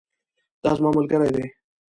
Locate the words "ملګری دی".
0.97-1.45